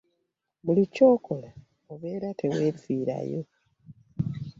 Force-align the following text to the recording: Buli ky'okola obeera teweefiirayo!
Buli 0.65 0.83
ky'okola 0.95 1.51
obeera 1.93 2.29
teweefiirayo! 2.39 3.41